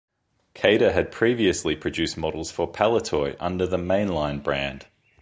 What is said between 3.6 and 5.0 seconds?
the 'Mainline' brand.